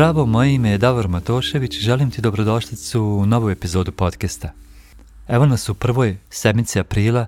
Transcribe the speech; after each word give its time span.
Zdravo, 0.00 0.26
moje 0.26 0.54
ime 0.54 0.70
je 0.70 0.78
Davor 0.78 1.08
Matošević 1.08 1.76
i 1.76 1.80
želim 1.80 2.10
ti 2.10 2.20
dobrodošlicu 2.20 3.02
u 3.02 3.26
novu 3.26 3.50
epizodu 3.50 3.92
podcasta. 3.92 4.52
Evo 5.28 5.46
nas 5.46 5.68
u 5.68 5.74
prvoj 5.74 6.16
sedmici 6.30 6.80
aprila 6.80 7.26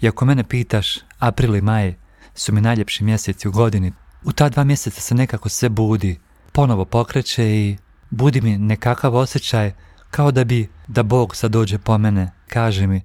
i 0.00 0.08
ako 0.08 0.24
mene 0.24 0.44
pitaš, 0.44 0.98
april 1.18 1.56
i 1.56 1.60
maj 1.60 1.94
su 2.34 2.52
mi 2.52 2.60
najljepši 2.60 3.04
mjeseci 3.04 3.48
u 3.48 3.52
godini. 3.52 3.92
U 4.24 4.32
ta 4.32 4.48
dva 4.48 4.64
mjeseca 4.64 5.00
se 5.00 5.14
nekako 5.14 5.48
sve 5.48 5.68
budi, 5.68 6.18
ponovo 6.52 6.84
pokreće 6.84 7.44
i 7.44 7.76
budi 8.10 8.40
mi 8.40 8.58
nekakav 8.58 9.16
osjećaj 9.16 9.72
kao 10.10 10.30
da 10.30 10.44
bi, 10.44 10.68
da 10.86 11.02
Bog 11.02 11.36
sad 11.36 11.50
dođe 11.50 11.78
po 11.78 11.98
mene, 11.98 12.30
kaže 12.48 12.86
mi, 12.86 13.00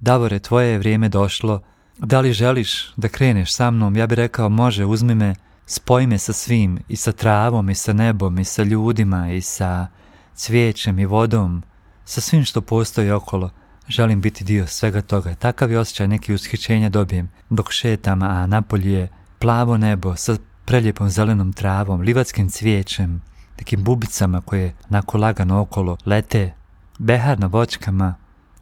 Davore, 0.00 0.38
tvoje 0.38 0.70
je 0.70 0.78
vrijeme 0.78 1.08
došlo, 1.08 1.62
da 1.98 2.20
li 2.20 2.32
želiš 2.32 2.92
da 2.96 3.08
kreneš 3.08 3.54
sa 3.54 3.70
mnom? 3.70 3.96
Ja 3.96 4.06
bih 4.06 4.16
rekao, 4.16 4.48
može, 4.48 4.84
uzmi 4.84 5.14
me, 5.14 5.34
spoji 5.66 6.06
me 6.06 6.18
sa 6.18 6.32
svim, 6.32 6.78
i 6.88 6.96
sa 6.96 7.12
travom, 7.12 7.70
i 7.70 7.74
sa 7.74 7.92
nebom, 7.92 8.38
i 8.38 8.44
sa 8.44 8.62
ljudima, 8.62 9.32
i 9.32 9.40
sa 9.40 9.86
cvijećem, 10.34 10.98
i 10.98 11.06
vodom, 11.06 11.62
sa 12.04 12.20
svim 12.20 12.44
što 12.44 12.60
postoji 12.60 13.10
okolo. 13.10 13.50
Želim 13.88 14.20
biti 14.20 14.44
dio 14.44 14.66
svega 14.66 15.02
toga. 15.02 15.34
Takav 15.34 15.70
je 15.70 15.78
osjećaj 15.78 16.08
neki 16.08 16.34
ushićenja 16.34 16.88
dobijem 16.88 17.30
dok 17.50 17.72
šetam, 17.72 18.22
a 18.22 18.46
napolje 18.46 18.92
je 18.92 19.08
plavo 19.38 19.76
nebo 19.76 20.16
sa 20.16 20.36
preljepom 20.64 21.08
zelenom 21.10 21.52
travom, 21.52 22.00
livatskim 22.00 22.50
cvijećem, 22.50 23.22
nekim 23.58 23.84
bubicama 23.84 24.40
koje 24.40 24.74
nako 24.88 25.18
lagano 25.18 25.60
okolo 25.60 25.96
lete, 26.06 26.52
behar 26.98 27.40
na 27.40 27.46
voćkama, 27.46 28.14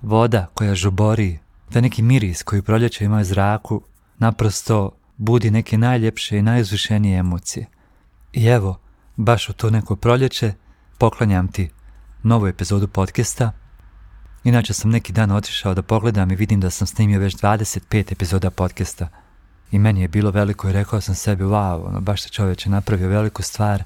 voda 0.03 0.47
koja 0.55 0.75
žubori, 0.75 1.39
da 1.71 1.81
neki 1.81 2.03
miris 2.03 2.43
koji 2.43 2.63
proljeće 2.63 3.05
ima 3.05 3.19
u 3.19 3.25
zraku 3.25 3.83
naprosto 4.19 4.91
budi 5.21 5.51
neke 5.51 5.79
najljepše 5.79 6.39
i 6.39 6.43
najuzvišenije 6.43 7.19
emocije. 7.19 7.67
I 8.33 8.47
evo, 8.47 8.81
baš 9.17 9.49
u 9.49 9.53
to 9.53 9.71
neko 9.71 9.97
proljeće 9.97 10.53
poklanjam 10.99 11.49
ti 11.49 11.71
novu 12.23 12.47
epizodu 12.47 12.89
podcasta. 12.89 13.53
Inače 14.45 14.73
sam 14.73 14.91
neki 14.91 15.13
dan 15.13 15.31
otišao 15.31 15.75
da 15.75 15.83
pogledam 15.83 16.31
i 16.31 16.37
vidim 16.37 16.61
da 16.61 16.71
sam 16.71 16.87
snimio 16.87 17.21
već 17.21 17.37
25 17.37 18.13
epizoda 18.13 18.51
podcasta. 18.51 19.09
I 19.71 19.79
meni 19.79 20.01
je 20.01 20.09
bilo 20.09 20.31
veliko 20.31 20.69
i 20.69 20.73
rekao 20.73 21.01
sam 21.01 21.15
sebi, 21.15 21.45
wow, 21.45 21.87
ono, 21.87 22.01
baš 22.01 22.23
se 22.23 22.29
čovječe 22.29 22.71
napravio 22.71 23.09
veliku 23.09 23.43
stvar. 23.43 23.85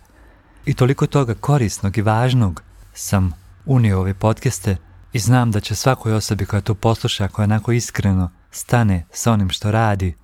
I 0.67 0.75
toliko 0.75 1.07
toga 1.07 1.35
korisnog 1.35 1.99
i 1.99 2.03
važnog 2.03 2.63
sam 2.93 3.33
unio 3.67 4.01
ove 4.01 4.15
podcaste 4.15 4.77
i 5.13 5.19
znam 5.19 5.51
da 5.51 5.61
će 5.61 5.75
svakoj 5.75 6.13
osobi 6.13 6.47
koja 6.47 6.61
to 6.61 6.75
posluša, 6.75 7.29
koja 7.29 7.45
onako 7.45 7.73
iskreno 7.73 8.31
stane 8.51 9.07
sa 9.13 9.33
onim 9.33 9.51
što 9.51 9.71
radi, 9.71 10.15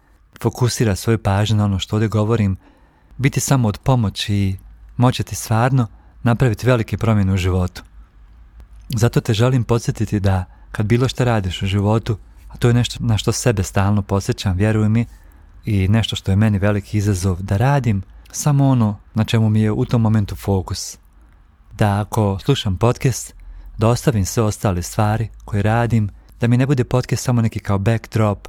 fokusira 0.43 0.97
svoju 0.97 1.19
pažnju 1.19 1.57
na 1.57 1.65
ono 1.65 1.79
što 1.79 1.97
ovdje 1.97 2.09
govorim, 2.09 2.57
biti 3.19 3.41
samo 3.41 3.69
od 3.69 3.79
pomoći 3.79 4.35
i 4.35 4.57
moći 4.97 5.25
stvarno 5.33 5.87
napraviti 6.23 6.67
velike 6.67 6.97
promjene 6.97 7.33
u 7.33 7.37
životu. 7.37 7.83
Zato 8.89 9.21
te 9.21 9.35
želim 9.35 9.65
podsjetiti 9.65 10.21
da 10.21 10.45
kad 10.73 10.87
bilo 10.87 11.09
što 11.09 11.25
radiš 11.25 11.63
u 11.63 11.67
životu, 11.67 12.19
a 12.49 12.57
to 12.57 12.69
je 12.69 12.75
nešto 12.75 12.99
na 13.01 13.19
što 13.19 13.33
sebe 13.33 13.63
stalno 13.63 14.03
posjećam, 14.03 14.57
vjeruj 14.57 14.89
mi, 14.89 15.07
i 15.65 15.89
nešto 15.89 16.17
što 16.17 16.33
je 16.33 16.37
meni 16.37 16.59
veliki 16.59 16.99
izazov, 16.99 17.43
da 17.43 17.57
radim 17.57 18.03
samo 18.33 18.69
ono 18.69 18.99
na 19.15 19.25
čemu 19.25 19.49
mi 19.49 19.61
je 19.61 19.73
u 19.73 19.85
tom 19.85 20.03
momentu 20.03 20.37
fokus. 20.37 20.99
Da 21.73 22.01
ako 22.01 22.39
slušam 22.45 22.77
podcast, 22.77 23.35
da 23.79 23.89
ostavim 23.89 24.25
sve 24.25 24.43
ostale 24.43 24.83
stvari 24.83 25.29
koje 25.45 25.63
radim, 25.63 26.11
da 26.41 26.47
mi 26.47 26.57
ne 26.57 26.67
bude 26.67 26.85
podcast 26.85 27.25
samo 27.25 27.43
neki 27.43 27.61
kao 27.61 27.79
backdrop, 27.79 28.49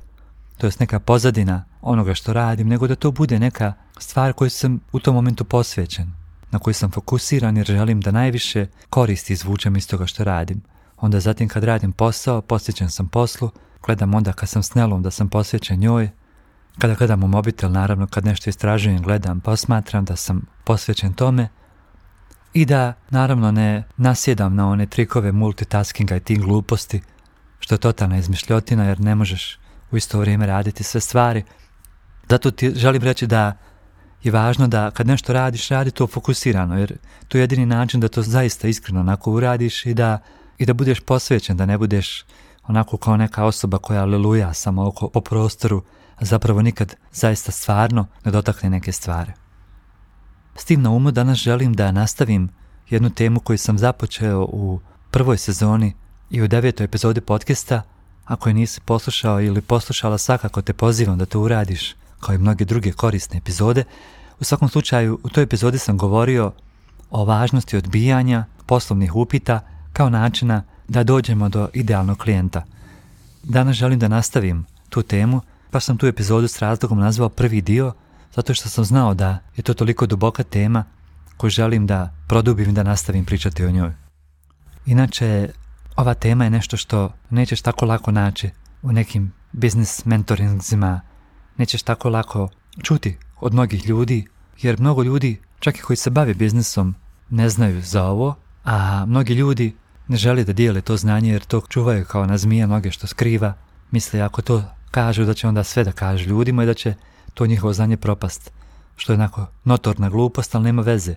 to 0.57 0.67
jest 0.67 0.79
neka 0.79 0.99
pozadina 0.99 1.70
onoga 1.81 2.13
što 2.13 2.33
radim, 2.33 2.67
nego 2.67 2.87
da 2.87 2.95
to 2.95 3.11
bude 3.11 3.39
neka 3.39 3.73
stvar 3.99 4.33
koju 4.33 4.49
sam 4.49 4.79
u 4.91 4.99
tom 4.99 5.15
momentu 5.15 5.45
posvećen, 5.45 6.11
na 6.51 6.59
koju 6.59 6.73
sam 6.73 6.91
fokusiran 6.91 7.57
jer 7.57 7.65
želim 7.65 8.01
da 8.01 8.11
najviše 8.11 8.67
koristi 8.89 9.33
izvučem 9.33 9.75
iz 9.75 9.87
toga 9.87 10.07
što 10.07 10.23
radim. 10.23 10.61
Onda 10.97 11.19
zatim 11.19 11.47
kad 11.47 11.63
radim 11.63 11.91
posao, 11.91 12.41
posvećen 12.41 12.89
sam 12.89 13.07
poslu, 13.07 13.49
gledam 13.85 14.13
onda 14.13 14.33
kad 14.33 14.49
sam 14.49 14.63
s 14.63 14.73
Nelom 14.73 15.03
da 15.03 15.11
sam 15.11 15.29
posvećen 15.29 15.79
njoj, 15.79 16.09
kada 16.77 16.95
gledam 16.95 17.23
u 17.23 17.27
mobitel, 17.27 17.71
naravno 17.71 18.07
kad 18.07 18.25
nešto 18.25 18.49
istražujem, 18.49 19.01
gledam, 19.01 19.39
posmatram 19.39 20.05
da 20.05 20.15
sam 20.15 20.41
posvećen 20.63 21.13
tome 21.13 21.49
i 22.53 22.65
da 22.65 22.93
naravno 23.09 23.51
ne 23.51 23.83
nasjedam 23.97 24.55
na 24.55 24.69
one 24.69 24.85
trikove 24.85 25.31
multitaskinga 25.31 26.15
i 26.15 26.19
tim 26.19 26.41
gluposti, 26.41 27.01
što 27.59 27.75
je 27.75 27.79
totalna 27.79 28.17
izmišljotina 28.17 28.83
jer 28.83 28.99
ne 28.99 29.15
možeš 29.15 29.59
u 29.91 29.97
isto 29.97 30.19
vrijeme 30.19 30.45
raditi 30.45 30.83
sve 30.83 31.01
stvari. 31.01 31.43
Zato 32.31 32.51
ti 32.51 32.71
želim 32.75 33.03
reći 33.03 33.27
da 33.27 33.57
je 34.23 34.31
važno 34.31 34.67
da 34.67 34.91
kad 34.91 35.07
nešto 35.07 35.33
radiš, 35.33 35.69
radi 35.69 35.91
to 35.91 36.07
fokusirano, 36.07 36.79
jer 36.79 36.97
to 37.27 37.37
je 37.37 37.41
jedini 37.41 37.65
način 37.65 37.99
da 37.99 38.07
to 38.07 38.21
zaista 38.21 38.67
iskreno 38.67 38.99
onako 38.99 39.31
uradiš 39.31 39.85
i 39.85 39.93
da, 39.93 40.19
i 40.57 40.65
da 40.65 40.73
budeš 40.73 40.99
posvećen, 40.99 41.57
da 41.57 41.65
ne 41.65 41.77
budeš 41.77 42.25
onako 42.67 42.97
kao 42.97 43.17
neka 43.17 43.45
osoba 43.45 43.77
koja 43.77 44.01
aleluja 44.01 44.53
samo 44.53 44.87
oko 44.87 45.09
po 45.09 45.21
prostoru, 45.21 45.83
a 46.15 46.25
zapravo 46.25 46.61
nikad 46.61 46.95
zaista 47.11 47.51
stvarno 47.51 48.07
ne 48.25 48.31
dotakne 48.31 48.69
neke 48.69 48.91
stvari. 48.91 49.31
S 50.55 50.65
tim 50.65 50.81
na 50.81 50.89
umu 50.89 51.11
danas 51.11 51.37
želim 51.37 51.73
da 51.73 51.91
nastavim 51.91 52.49
jednu 52.89 53.09
temu 53.09 53.39
koju 53.39 53.57
sam 53.57 53.77
započeo 53.77 54.41
u 54.41 54.79
prvoj 55.11 55.37
sezoni 55.37 55.93
i 56.29 56.41
u 56.41 56.47
devetoj 56.47 56.83
epizodi 56.83 57.21
podcasta, 57.21 57.81
ako 58.25 58.49
je 58.49 58.53
nisi 58.53 58.81
poslušao 58.81 59.41
ili 59.41 59.61
poslušala 59.61 60.17
svakako 60.17 60.61
te 60.61 60.73
pozivam 60.73 61.17
da 61.17 61.25
to 61.25 61.39
uradiš, 61.39 61.95
kao 62.21 62.35
i 62.35 62.37
mnoge 62.37 62.65
druge 62.65 62.91
korisne 62.91 63.37
epizode. 63.37 63.83
U 64.39 64.43
svakom 64.43 64.69
slučaju, 64.69 65.19
u 65.23 65.29
toj 65.29 65.43
epizodi 65.43 65.77
sam 65.77 65.97
govorio 65.97 66.51
o 67.09 67.25
važnosti 67.25 67.77
odbijanja 67.77 68.45
poslovnih 68.65 69.15
upita 69.15 69.59
kao 69.93 70.09
načina 70.09 70.63
da 70.87 71.03
dođemo 71.03 71.49
do 71.49 71.69
idealnog 71.73 72.17
klijenta. 72.17 72.63
Danas 73.43 73.75
želim 73.75 73.99
da 73.99 74.07
nastavim 74.07 74.65
tu 74.89 75.03
temu, 75.03 75.41
pa 75.71 75.79
sam 75.79 75.97
tu 75.97 76.07
epizodu 76.07 76.47
s 76.47 76.59
razlogom 76.59 76.99
nazvao 76.99 77.29
prvi 77.29 77.61
dio, 77.61 77.93
zato 78.35 78.53
što 78.53 78.69
sam 78.69 78.85
znao 78.85 79.13
da 79.13 79.37
je 79.55 79.63
to 79.63 79.73
toliko 79.73 80.05
duboka 80.05 80.43
tema 80.43 80.83
koju 81.37 81.49
želim 81.49 81.87
da 81.87 82.13
produbim 82.27 82.69
i 82.69 82.73
da 82.73 82.83
nastavim 82.83 83.25
pričati 83.25 83.65
o 83.65 83.71
njoj. 83.71 83.91
Inače, 84.85 85.49
ova 85.95 86.13
tema 86.13 86.43
je 86.43 86.49
nešto 86.49 86.77
što 86.77 87.13
nećeš 87.29 87.61
tako 87.61 87.85
lako 87.85 88.11
naći 88.11 88.49
u 88.81 88.91
nekim 88.91 89.33
business 89.51 90.05
mentoringzima, 90.05 91.01
nećeš 91.61 91.83
tako 91.83 92.09
lako 92.09 92.49
čuti 92.83 93.17
od 93.39 93.53
mnogih 93.53 93.85
ljudi, 93.85 94.25
jer 94.61 94.79
mnogo 94.79 95.03
ljudi, 95.03 95.39
čak 95.59 95.77
i 95.77 95.81
koji 95.81 95.97
se 95.97 96.09
bave 96.09 96.33
biznisom, 96.33 96.95
ne 97.29 97.49
znaju 97.49 97.81
za 97.81 98.03
ovo, 98.03 98.35
a 98.65 99.05
mnogi 99.05 99.33
ljudi 99.33 99.75
ne 100.07 100.17
žele 100.17 100.43
da 100.43 100.53
dijele 100.53 100.81
to 100.81 100.97
znanje 100.97 101.31
jer 101.31 101.43
to 101.45 101.61
čuvaju 101.69 102.05
kao 102.05 102.25
na 102.25 102.37
zmija 102.37 102.67
noge 102.67 102.91
što 102.91 103.07
skriva, 103.07 103.53
misle 103.91 104.21
ako 104.21 104.41
to 104.41 104.63
kažu 104.91 105.25
da 105.25 105.33
će 105.33 105.47
onda 105.47 105.63
sve 105.63 105.83
da 105.83 105.91
kažu 105.91 106.29
ljudima 106.29 106.63
i 106.63 106.65
da 106.65 106.73
će 106.73 106.93
to 107.33 107.45
njihovo 107.45 107.73
znanje 107.73 107.97
propast, 107.97 108.51
što 108.97 109.13
je 109.13 109.19
onako 109.19 109.45
notorna 109.63 110.09
glupost, 110.09 110.55
ali 110.55 110.63
nema 110.63 110.81
veze. 110.81 111.15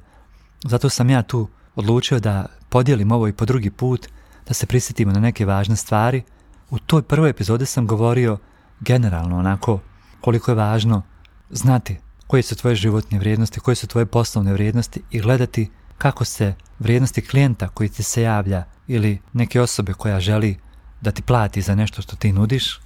Zato 0.64 0.88
sam 0.88 1.10
ja 1.10 1.22
tu 1.22 1.48
odlučio 1.74 2.20
da 2.20 2.46
podijelim 2.68 3.12
ovo 3.12 3.28
i 3.28 3.32
po 3.32 3.44
drugi 3.44 3.70
put, 3.70 4.08
da 4.46 4.54
se 4.54 4.66
prisjetimo 4.66 5.12
na 5.12 5.20
neke 5.20 5.46
važne 5.46 5.76
stvari. 5.76 6.22
U 6.70 6.78
toj 6.78 7.02
prvoj 7.02 7.30
epizodi 7.30 7.66
sam 7.66 7.86
govorio 7.86 8.38
generalno 8.80 9.38
onako 9.38 9.80
koliko 10.24 10.50
je 10.50 10.54
važno 10.54 11.02
znati 11.50 11.96
koje 12.26 12.42
su 12.42 12.56
tvoje 12.56 12.76
životne 12.76 13.18
vrijednosti, 13.18 13.60
koje 13.60 13.74
su 13.74 13.86
tvoje 13.86 14.06
poslovne 14.06 14.52
vrijednosti 14.52 15.02
i 15.10 15.20
gledati 15.20 15.70
kako 15.98 16.24
se 16.24 16.54
vrijednosti 16.78 17.26
klijenta 17.26 17.68
koji 17.68 17.88
ti 17.88 18.02
se 18.02 18.22
javlja 18.22 18.64
ili 18.86 19.18
neke 19.32 19.60
osobe 19.60 19.92
koja 19.92 20.20
želi 20.20 20.56
da 21.00 21.10
ti 21.10 21.22
plati 21.22 21.62
za 21.62 21.74
nešto 21.74 22.02
što 22.02 22.16
ti 22.16 22.32
nudiš, 22.32 22.80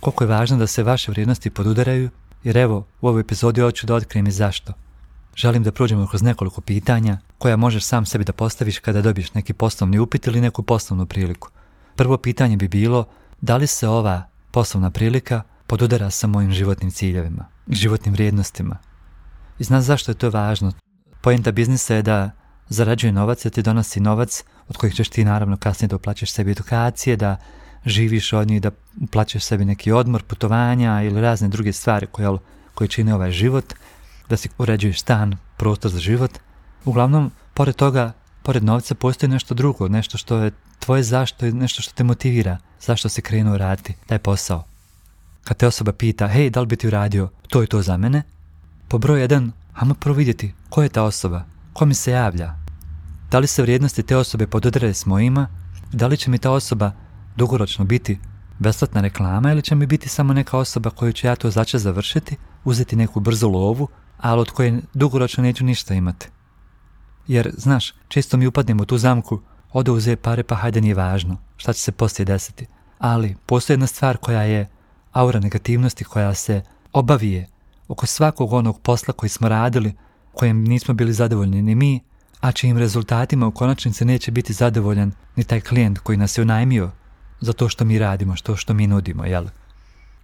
koliko 0.00 0.24
je 0.24 0.28
važno 0.28 0.56
da 0.56 0.66
se 0.66 0.82
vaše 0.82 1.10
vrijednosti 1.10 1.50
podudaraju, 1.50 2.10
jer 2.44 2.56
evo, 2.56 2.86
u 3.00 3.08
ovoj 3.08 3.20
epizodi 3.20 3.60
hoću 3.60 3.86
da 3.86 3.94
otkrijem 3.94 4.26
i 4.26 4.32
zašto. 4.32 4.72
Želim 5.36 5.62
da 5.62 5.72
prođemo 5.72 6.06
kroz 6.06 6.22
nekoliko 6.22 6.60
pitanja 6.60 7.18
koja 7.38 7.56
možeš 7.56 7.84
sam 7.84 8.06
sebi 8.06 8.24
da 8.24 8.32
postaviš 8.32 8.78
kada 8.78 9.02
dobiješ 9.02 9.34
neki 9.34 9.52
poslovni 9.52 9.98
upit 9.98 10.26
ili 10.26 10.40
neku 10.40 10.62
poslovnu 10.62 11.06
priliku. 11.06 11.48
Prvo 11.96 12.16
pitanje 12.16 12.56
bi 12.56 12.68
bilo 12.68 13.04
da 13.40 13.56
li 13.56 13.66
se 13.66 13.88
ova 13.88 14.28
poslovna 14.50 14.90
prilika 14.90 15.42
podudara 15.72 16.10
sa 16.10 16.26
mojim 16.26 16.52
životnim 16.52 16.90
ciljevima, 16.90 17.44
životnim 17.68 18.14
vrijednostima. 18.14 18.76
I 19.58 19.64
znaš 19.64 19.84
zašto 19.84 20.10
je 20.10 20.14
to 20.14 20.30
važno? 20.30 20.72
Poenta 21.20 21.52
biznisa 21.52 21.94
je 21.94 22.02
da 22.02 22.30
zarađuje 22.68 23.12
novac, 23.12 23.44
da 23.44 23.50
ti 23.50 23.62
donosi 23.62 24.00
novac 24.00 24.44
od 24.68 24.76
kojih 24.76 24.94
ćeš 24.94 25.08
ti 25.08 25.24
naravno 25.24 25.56
kasnije 25.56 25.88
da 25.88 25.96
uplaćaš 25.96 26.32
sebi 26.32 26.50
edukacije, 26.50 27.16
da 27.16 27.36
živiš 27.86 28.32
od 28.32 28.48
njih, 28.48 28.60
da 28.60 28.70
uplaćaš 29.02 29.44
sebi 29.44 29.64
neki 29.64 29.92
odmor, 29.92 30.22
putovanja 30.22 31.02
ili 31.02 31.20
razne 31.20 31.48
druge 31.48 31.72
stvari 31.72 32.06
koje, 32.06 32.38
koje 32.74 32.88
čine 32.88 33.14
ovaj 33.14 33.30
život, 33.30 33.74
da 34.28 34.36
si 34.36 34.48
uređuješ 34.58 35.00
stan, 35.00 35.36
prostor 35.56 35.90
za 35.90 35.98
život. 35.98 36.38
Uglavnom, 36.84 37.30
pored 37.54 37.76
toga, 37.76 38.12
pored 38.42 38.64
novca 38.64 38.94
postoji 38.94 39.30
nešto 39.30 39.54
drugo, 39.54 39.88
nešto 39.88 40.18
što 40.18 40.36
je 40.36 40.52
tvoje 40.78 41.02
zašto 41.02 41.46
i 41.46 41.52
nešto 41.52 41.82
što 41.82 41.94
te 41.94 42.04
motivira, 42.04 42.58
zašto 42.80 43.08
si 43.08 43.22
krenuo 43.22 43.58
raditi 43.58 43.94
taj 44.06 44.18
posao. 44.18 44.71
Kad 45.44 45.56
te 45.56 45.66
osoba 45.66 45.92
pita, 45.92 46.28
hej, 46.28 46.50
da 46.50 46.60
li 46.60 46.66
bi 46.66 46.76
ti 46.76 46.86
uradio 46.86 47.28
to 47.48 47.62
i 47.62 47.66
to 47.66 47.82
za 47.82 47.96
mene? 47.96 48.22
Po 48.88 48.98
broj 48.98 49.20
jedan, 49.20 49.52
ajmo 49.74 49.94
prvo 49.94 50.16
vidjeti 50.16 50.54
ko 50.68 50.82
je 50.82 50.88
ta 50.88 51.02
osoba, 51.02 51.44
ko 51.72 51.86
mi 51.86 51.94
se 51.94 52.10
javlja, 52.10 52.62
Da 53.32 53.38
li 53.38 53.46
se 53.46 53.62
vrijednosti 53.62 54.02
te 54.02 54.16
osobe 54.16 54.46
pododare 54.46 54.94
s 54.94 55.06
mojima? 55.06 55.48
Da 55.92 56.06
li 56.06 56.16
će 56.16 56.30
mi 56.30 56.38
ta 56.38 56.50
osoba 56.50 56.92
dugoročno 57.36 57.84
biti 57.84 58.18
besplatna 58.58 59.00
reklama 59.00 59.52
ili 59.52 59.62
će 59.62 59.74
mi 59.74 59.86
biti 59.86 60.08
samo 60.08 60.32
neka 60.32 60.58
osoba 60.58 60.90
koju 60.90 61.12
ću 61.12 61.26
ja 61.26 61.36
to 61.36 61.50
začas 61.50 61.82
završiti, 61.82 62.36
uzeti 62.64 62.96
neku 62.96 63.20
brzu 63.20 63.48
lovu, 63.48 63.88
ali 64.18 64.40
od 64.40 64.50
koje 64.50 64.82
dugoročno 64.94 65.42
neću 65.42 65.64
ništa 65.64 65.94
imati. 65.94 66.28
Jer, 67.26 67.54
znaš, 67.56 67.94
često 68.08 68.36
mi 68.36 68.46
upadnem 68.46 68.80
u 68.80 68.84
tu 68.84 68.98
zamku, 68.98 69.40
ode 69.72 69.90
uze 69.90 70.16
pare 70.16 70.42
pa 70.42 70.54
hajde 70.54 70.80
nije 70.80 70.94
važno, 70.94 71.36
šta 71.56 71.72
će 71.72 71.80
se 71.80 71.92
poslije 71.92 72.24
desiti. 72.24 72.66
Ali, 72.98 73.36
postoji 73.46 73.74
jedna 73.74 73.86
stvar 73.86 74.16
koja 74.16 74.42
je 74.42 74.68
aura 75.12 75.40
negativnosti 75.40 76.04
koja 76.04 76.34
se 76.34 76.62
obavije 76.92 77.46
oko 77.88 78.06
svakog 78.06 78.52
onog 78.52 78.80
posla 78.80 79.14
koji 79.14 79.30
smo 79.30 79.48
radili, 79.48 79.94
kojem 80.34 80.64
nismo 80.64 80.94
bili 80.94 81.12
zadovoljni 81.12 81.62
ni 81.62 81.74
mi, 81.74 82.00
a 82.40 82.52
čijim 82.52 82.78
rezultatima 82.78 83.46
u 83.46 83.52
konačnici 83.52 84.04
neće 84.04 84.30
biti 84.30 84.52
zadovoljan 84.52 85.12
ni 85.36 85.44
taj 85.44 85.60
klijent 85.60 85.98
koji 85.98 86.18
nas 86.18 86.38
je 86.38 86.42
unajmio 86.42 86.90
za 87.40 87.52
to 87.52 87.68
što 87.68 87.84
mi 87.84 87.98
radimo, 87.98 88.36
što 88.36 88.56
što 88.56 88.74
mi 88.74 88.86
nudimo, 88.86 89.24
jel? 89.24 89.46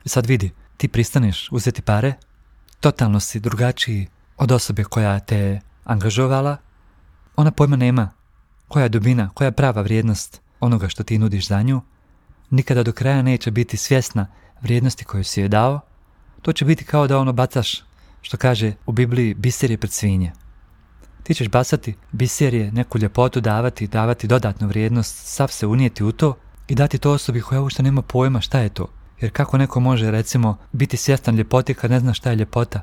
I 0.05 0.09
sad 0.09 0.27
vidi, 0.27 0.51
ti 0.77 0.89
pristaneš 0.89 1.49
uzeti 1.53 1.83
pare, 1.83 2.15
totalno 2.81 3.21
si 3.21 3.41
drugačiji 3.41 4.07
od 4.37 4.53
osobe 4.53 4.85
koja 4.85 5.21
te 5.21 5.61
angažovala, 5.85 6.57
ona 7.37 7.51
pojma 7.51 7.77
nema 7.77 8.11
koja 8.69 8.83
je 8.83 8.89
dubina, 8.89 9.31
koja 9.35 9.47
je 9.47 9.53
prava 9.53 9.83
vrijednost 9.83 10.41
onoga 10.61 10.89
što 10.89 11.03
ti 11.03 11.19
nudiš 11.19 11.49
za 11.49 11.63
nju, 11.63 11.81
nikada 12.51 12.83
do 12.83 12.93
kraja 12.93 13.23
neće 13.23 13.51
biti 13.51 13.77
svjesna 13.77 14.27
vrijednosti 14.61 15.05
koju 15.05 15.25
si 15.25 15.41
je 15.41 15.49
dao, 15.49 15.81
to 16.43 16.53
će 16.53 16.65
biti 16.65 16.85
kao 16.85 17.07
da 17.07 17.19
ono 17.19 17.33
bacaš, 17.33 17.85
što 18.23 18.37
kaže 18.37 18.73
u 18.87 18.93
Bibliji, 18.93 19.35
biser 19.35 19.71
je 19.71 19.79
pred 19.79 19.93
svinje. 19.93 20.33
Ti 21.23 21.35
ćeš 21.35 21.49
bacati 21.49 21.95
biserje, 22.13 22.73
neku 22.73 22.99
ljepotu 22.99 23.41
davati, 23.41 23.87
davati 23.87 24.27
dodatnu 24.27 24.69
vrijednost, 24.69 25.27
sav 25.27 25.49
se 25.49 25.67
unijeti 25.67 26.05
u 26.05 26.13
to 26.13 26.37
i 26.69 26.75
dati 26.75 26.99
to 26.99 27.13
osobi 27.13 27.41
koja 27.41 27.61
uopšte 27.61 27.83
nema 27.83 28.03
pojma 28.03 28.41
šta 28.41 28.59
je 28.59 28.69
to. 28.69 28.87
Jer 29.21 29.33
kako 29.33 29.59
neko 29.59 29.81
može, 29.81 30.11
recimo, 30.11 30.57
biti 30.73 30.97
svjestan 30.97 31.37
ljepoti 31.37 31.75
kad 31.75 31.91
ne 31.91 32.01
zna 32.01 32.15
šta 32.15 32.31
je 32.31 32.37
ljepota? 32.37 32.83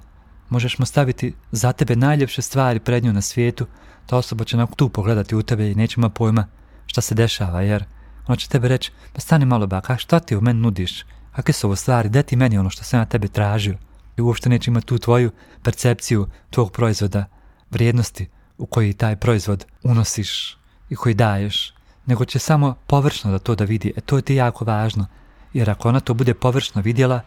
Možeš 0.49 0.79
mu 0.79 0.85
staviti 0.85 1.33
za 1.51 1.71
tebe 1.71 1.95
najljepše 1.95 2.41
stvari 2.41 2.79
pred 2.79 3.03
nju 3.03 3.13
na 3.13 3.21
svijetu, 3.21 3.65
ta 4.05 4.17
osoba 4.17 4.43
će 4.43 4.57
na 4.57 4.67
tu 4.67 4.89
pogledati 4.89 5.35
u 5.35 5.43
tebe 5.43 5.71
i 5.71 5.75
neće 5.75 5.95
ima 5.97 6.09
pojma 6.09 6.47
šta 6.85 7.01
se 7.01 7.15
dešava, 7.15 7.61
jer 7.61 7.85
ona 8.27 8.35
će 8.35 8.49
tebe 8.49 8.67
reći, 8.67 8.91
pa 9.13 9.21
stani 9.21 9.45
malo 9.45 9.67
baka, 9.67 9.97
šta 9.97 10.19
ti 10.19 10.35
u 10.35 10.41
meni 10.41 10.59
nudiš? 10.59 11.05
Kakve 11.35 11.53
su 11.53 11.67
ovo 11.67 11.75
stvari? 11.75 12.09
Daj 12.09 12.23
ti 12.23 12.35
meni 12.35 12.57
ono 12.57 12.69
što 12.69 12.83
sam 12.83 12.99
ja 12.99 13.05
tebe 13.05 13.27
tražio. 13.27 13.77
I 14.17 14.21
uopšte 14.21 14.49
neće 14.49 14.71
imati 14.71 14.85
tu 14.85 14.97
tvoju 14.97 15.31
percepciju 15.63 16.27
tvog 16.49 16.71
proizvoda, 16.71 17.25
vrijednosti 17.71 18.29
u 18.57 18.65
koji 18.65 18.93
taj 18.93 19.15
proizvod 19.15 19.65
unosiš 19.83 20.57
i 20.89 20.95
koji 20.95 21.13
daješ, 21.15 21.73
nego 22.05 22.25
će 22.25 22.39
samo 22.39 22.75
površno 22.87 23.31
da 23.31 23.39
to 23.39 23.55
da 23.55 23.63
vidi. 23.63 23.93
E 23.97 24.01
to 24.01 24.15
je 24.15 24.21
ti 24.21 24.35
jako 24.35 24.65
važno, 24.65 25.05
jer 25.53 25.69
ako 25.69 25.89
ona 25.89 25.99
to 25.99 26.13
bude 26.13 26.33
površno 26.33 26.81
vidjela, 26.81 27.21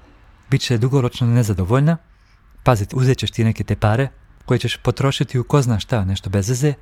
bit 0.50 0.60
će 0.60 0.78
dugoročno 0.78 1.26
nezadovoljna. 1.26 1.96
Pazite, 2.62 2.96
uzet 2.96 3.19
ćeš 3.19 3.31
ti 3.31 3.44
neke 3.44 3.64
te 3.64 3.76
pare 3.76 4.08
koje 4.44 4.58
ćeš 4.58 4.76
potrošiti 4.76 5.38
u 5.38 5.44
ko 5.44 5.62
zna 5.62 5.81
šta, 5.81 6.05
nešto 6.05 6.31
bez 6.31 6.49
veze, 6.49 6.75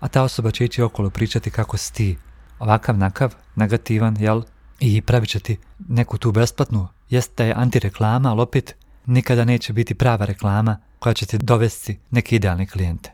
a 0.00 0.08
ta 0.08 0.22
osoba 0.22 0.50
će 0.50 0.64
ići 0.64 0.82
okolo 0.82 1.10
pričati 1.10 1.50
kako 1.50 1.76
si 1.76 1.92
ti 1.92 2.18
ovakav, 2.58 2.98
nakav, 2.98 3.34
negativan, 3.54 4.16
jel? 4.20 4.42
I 4.80 5.00
pravit 5.00 5.30
će 5.30 5.40
ti 5.40 5.58
neku 5.88 6.18
tu 6.18 6.32
besplatnu, 6.32 6.88
jest 7.10 7.36
da 7.36 7.44
je 7.44 7.54
antireklama, 7.56 8.30
ali 8.30 8.40
opet 8.40 8.74
nikada 9.06 9.44
neće 9.44 9.72
biti 9.72 9.94
prava 9.94 10.24
reklama 10.24 10.78
koja 10.98 11.14
će 11.14 11.26
ti 11.26 11.38
dovesti 11.38 11.98
neke 12.10 12.36
idealne 12.36 12.66
klijente. 12.66 13.12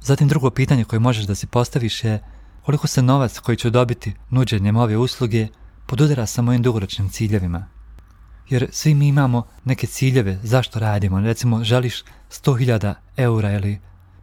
Zatim 0.00 0.28
drugo 0.28 0.50
pitanje 0.50 0.84
koje 0.84 1.00
možeš 1.00 1.24
da 1.24 1.34
si 1.34 1.46
postaviš 1.46 2.04
je 2.04 2.22
koliko 2.62 2.86
se 2.86 3.02
novac 3.02 3.38
koji 3.38 3.56
ću 3.56 3.70
dobiti 3.70 4.14
nuđenjem 4.30 4.76
ove 4.76 4.96
usluge 4.96 5.48
podudara 5.86 6.26
sa 6.26 6.42
mojim 6.42 6.62
dugoročnim 6.62 7.08
ciljevima. 7.08 7.66
Jer 8.48 8.68
svi 8.72 8.94
mi 8.94 9.08
imamo 9.08 9.46
neke 9.64 9.86
ciljeve 9.86 10.38
zašto 10.42 10.78
radimo. 10.78 11.20
Recimo, 11.20 11.64
želiš 11.64 12.02
100.000 12.30 12.94
eura 13.16 13.52
ili 13.52 13.78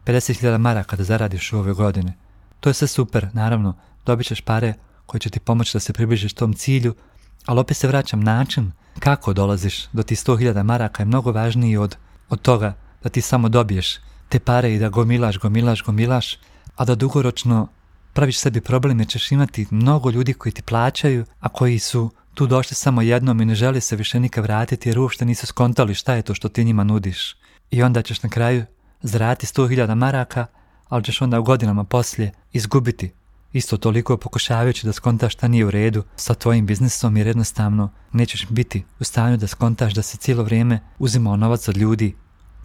50.000 0.05 0.57
maraka 0.57 0.95
da 0.95 1.03
zaradiš 1.03 1.53
u 1.53 1.57
ove 1.57 1.73
godine. 1.73 2.13
To 2.59 2.69
je 2.69 2.73
sve 2.73 2.87
super, 2.87 3.27
naravno, 3.33 3.75
dobit 4.05 4.27
ćeš 4.27 4.41
pare 4.41 4.73
koje 5.05 5.19
će 5.19 5.29
ti 5.29 5.39
pomoći 5.39 5.75
da 5.75 5.79
se 5.79 5.93
približiš 5.93 6.33
tom 6.33 6.53
cilju, 6.53 6.95
ali 7.45 7.59
opet 7.59 7.77
se 7.77 7.87
vraćam 7.87 8.23
način 8.23 8.71
kako 8.99 9.33
dolaziš 9.33 9.87
do 9.93 10.03
tih 10.03 10.17
100.000 10.19 10.63
maraka 10.63 11.03
je 11.03 11.07
mnogo 11.07 11.31
važniji 11.31 11.77
od, 11.77 11.97
od 12.29 12.41
toga 12.41 12.73
da 13.03 13.09
ti 13.09 13.21
samo 13.21 13.49
dobiješ 13.49 13.99
te 14.29 14.39
pare 14.39 14.73
i 14.73 14.79
da 14.79 14.89
gomilaš, 14.89 15.37
gomilaš, 15.37 15.83
gomilaš, 15.83 16.37
a 16.75 16.85
da 16.85 16.95
dugoročno 16.95 17.67
praviš 18.13 18.39
sebi 18.39 18.61
problem 18.61 18.99
jer 18.99 19.07
ćeš 19.07 19.31
imati 19.31 19.67
mnogo 19.69 20.09
ljudi 20.09 20.33
koji 20.33 20.53
ti 20.53 20.61
plaćaju, 20.61 21.25
a 21.39 21.49
koji 21.49 21.79
su 21.79 22.09
tu 22.33 22.47
došli 22.47 22.75
samo 22.75 23.01
jednom 23.01 23.41
i 23.41 23.45
ne 23.45 23.55
žele 23.55 23.81
se 23.81 23.95
više 23.95 24.19
nikad 24.19 24.43
vratiti 24.43 24.89
jer 24.89 24.99
uopšte 24.99 25.25
nisu 25.25 25.47
skontali 25.47 25.95
šta 25.95 26.13
je 26.13 26.21
to 26.21 26.35
što 26.35 26.49
ti 26.49 26.63
njima 26.63 26.83
nudiš. 26.83 27.35
I 27.71 27.83
onda 27.83 28.01
ćeš 28.01 28.23
na 28.23 28.29
kraju 28.29 28.65
zaraditi 29.01 29.45
100.000 29.45 29.95
maraka, 29.95 30.45
ali 30.89 31.03
ćeš 31.03 31.21
onda 31.21 31.39
u 31.39 31.43
godinama 31.43 31.83
poslije 31.83 32.31
izgubiti 32.51 33.11
isto 33.53 33.77
toliko 33.77 34.17
pokušavajući 34.17 34.85
da 34.85 34.93
skontaš 34.93 35.33
šta 35.33 35.47
nije 35.47 35.65
u 35.65 35.71
redu 35.71 36.03
sa 36.15 36.33
tvojim 36.33 36.65
biznisom 36.65 37.17
jer 37.17 37.27
jednostavno 37.27 37.89
nećeš 38.11 38.47
biti 38.49 38.83
u 38.99 39.03
stanju 39.03 39.37
da 39.37 39.47
skontaš 39.47 39.93
da 39.93 40.01
se 40.01 40.17
cijelo 40.17 40.43
vrijeme 40.43 40.79
uzimao 40.99 41.37
novac 41.37 41.67
od 41.67 41.77
ljudi 41.77 42.15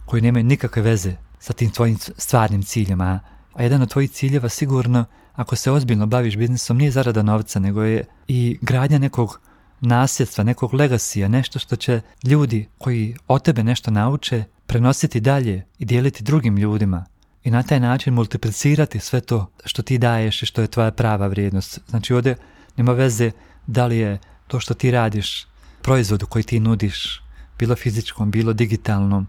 koji 0.05 0.21
nemaju 0.21 0.45
nikakve 0.45 0.81
veze 0.81 1.15
sa 1.39 1.53
tim 1.53 1.71
tvojim 1.71 1.97
stvarnim 2.17 2.63
ciljem, 2.63 3.01
a 3.01 3.19
jedan 3.59 3.81
od 3.81 3.89
tvojih 3.89 4.11
ciljeva 4.11 4.49
sigurno 4.49 5.05
ako 5.33 5.55
se 5.55 5.71
ozbiljno 5.71 6.05
baviš 6.05 6.37
biznisom 6.37 6.77
nije 6.77 6.91
zarada 6.91 7.23
novca, 7.23 7.59
nego 7.59 7.83
je 7.83 8.05
i 8.27 8.57
gradnja 8.61 8.97
nekog 8.97 9.39
nasljedstva, 9.81 10.43
nekog 10.43 10.73
legasija, 10.73 11.27
nešto 11.27 11.59
što 11.59 11.75
će 11.75 12.01
ljudi 12.23 12.67
koji 12.77 13.15
od 13.27 13.43
tebe 13.43 13.63
nešto 13.63 13.91
nauče 13.91 14.43
prenositi 14.65 15.19
dalje 15.19 15.65
i 15.77 15.85
dijeliti 15.85 16.23
drugim 16.23 16.57
ljudima 16.57 17.05
i 17.43 17.51
na 17.51 17.63
taj 17.63 17.79
način 17.79 18.13
multiplicirati 18.13 18.99
sve 18.99 19.21
to 19.21 19.51
što 19.65 19.81
ti 19.81 19.97
daješ 19.97 20.43
i 20.43 20.45
što 20.45 20.61
je 20.61 20.67
tvoja 20.67 20.91
prava 20.91 21.27
vrijednost. 21.27 21.79
Znači 21.89 22.13
ovdje 22.13 22.35
nema 22.77 22.91
veze 22.91 23.31
da 23.67 23.85
li 23.85 23.97
je 23.97 24.19
to 24.47 24.59
što 24.59 24.73
ti 24.73 24.91
radiš 24.91 25.47
proizvodu 25.81 26.25
koji 26.25 26.43
ti 26.43 26.59
nudiš, 26.59 27.21
bilo 27.59 27.75
fizičkom, 27.75 28.31
bilo 28.31 28.53
digitalnom, 28.53 29.27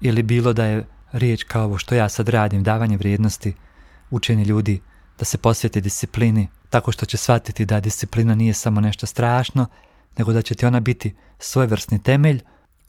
ili 0.00 0.22
bilo 0.22 0.52
da 0.52 0.64
je 0.64 0.86
riječ 1.12 1.42
kao 1.44 1.64
ovo 1.64 1.78
što 1.78 1.94
ja 1.94 2.08
sad 2.08 2.28
radim, 2.28 2.62
davanje 2.62 2.96
vrijednosti, 2.96 3.54
učenje 4.10 4.44
ljudi 4.44 4.80
da 5.18 5.24
se 5.24 5.38
posvijete 5.38 5.80
disciplini, 5.80 6.48
tako 6.70 6.92
što 6.92 7.06
će 7.06 7.16
shvatiti 7.16 7.64
da 7.66 7.80
disciplina 7.80 8.34
nije 8.34 8.54
samo 8.54 8.80
nešto 8.80 9.06
strašno, 9.06 9.66
nego 10.18 10.32
da 10.32 10.42
će 10.42 10.54
ti 10.54 10.66
ona 10.66 10.80
biti 10.80 11.14
svojevrsni 11.38 12.02
temelj 12.02 12.40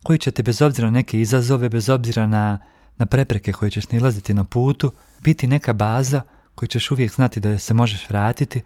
koji 0.03 0.19
će 0.19 0.31
te 0.31 0.43
bez 0.43 0.61
obzira 0.61 0.87
na 0.87 0.91
neke 0.91 1.21
izazove, 1.21 1.69
bez 1.69 1.89
obzira 1.89 2.27
na, 2.27 2.59
na 2.97 3.05
prepreke 3.05 3.53
koje 3.53 3.71
ćeš 3.71 3.89
nilaziti 3.89 4.33
na 4.33 4.43
putu, 4.43 4.91
biti 5.19 5.47
neka 5.47 5.73
baza 5.73 6.21
koju 6.55 6.67
ćeš 6.67 6.91
uvijek 6.91 7.11
znati 7.11 7.39
da 7.39 7.59
se 7.59 7.73
možeš 7.73 8.09
vratiti, 8.09 8.61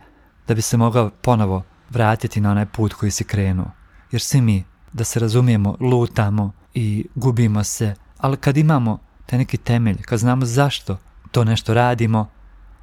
da 0.48 0.54
bi 0.54 0.62
se 0.62 0.78
mogao 0.78 1.10
ponovo 1.10 1.64
vratiti 1.90 2.42
na 2.42 2.52
onaj 2.52 2.66
put 2.66 2.94
koji 2.94 3.12
si 3.12 3.24
krenuo. 3.24 3.72
Jer 4.12 4.22
svi 4.22 4.42
mi, 4.42 4.64
da 4.94 5.04
se 5.04 5.20
razumijemo, 5.20 5.78
lutamo 5.80 6.52
i 6.74 7.06
gubimo 7.16 7.64
se, 7.64 7.96
ali 8.18 8.38
kad 8.38 8.58
imamo 8.58 9.00
taj 9.26 9.40
neki 9.40 9.58
temelj, 9.58 10.02
kad 10.02 10.20
znamo 10.20 10.46
zašto 10.46 10.98
to 11.32 11.44
nešto 11.44 11.74
radimo, 11.74 12.30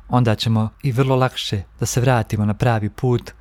onda 0.09 0.35
ćemo 0.35 0.69
i 0.83 0.93
vrlo 0.93 1.17
lakše 1.17 1.63
da 1.81 1.87
se 1.87 2.01
vratimo 2.01 2.45
na 2.45 2.55
pravi 2.55 2.91
put, 2.91 3.33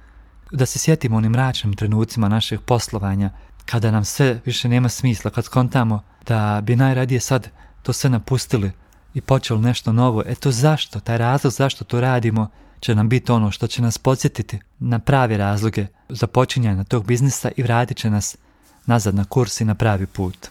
da 0.51 0.65
se 0.65 0.79
sjetimo 0.79 1.17
onim 1.17 1.31
mračnim 1.31 1.73
trenucima 1.73 2.29
našeg 2.29 2.61
poslovanja, 2.61 3.29
kada 3.65 3.91
nam 3.91 4.05
sve 4.05 4.41
više 4.45 4.69
nema 4.69 4.89
smisla, 4.89 5.31
kad 5.31 5.45
skontamo 5.45 6.03
da 6.25 6.61
bi 6.63 6.75
najradije 6.75 7.19
sad 7.19 7.49
to 7.83 7.93
sve 7.93 8.09
napustili 8.09 8.71
i 9.13 9.21
počelo 9.21 9.61
nešto 9.61 9.91
novo. 9.93 10.23
E 10.25 10.35
to 10.35 10.51
zašto? 10.51 10.99
Taj 10.99 11.17
razlog 11.17 11.53
zašto 11.53 11.83
to 11.83 12.01
radimo 12.01 12.47
će 12.79 12.95
nam 12.95 13.09
biti 13.09 13.31
ono 13.31 13.51
što 13.51 13.67
će 13.67 13.81
nas 13.81 13.97
podsjetiti 13.97 14.59
na 14.79 14.99
pravi 14.99 15.37
razloge 15.37 15.87
za 16.09 16.27
počinjanje 16.27 16.83
tog 16.83 17.05
biznisa 17.05 17.51
i 17.57 17.63
vratit 17.63 17.97
će 17.97 18.09
nas 18.09 18.37
nazad 18.85 19.15
na 19.15 19.25
kurs 19.25 19.61
i 19.61 19.65
na 19.65 19.75
pravi 19.75 20.05
put. 20.05 20.47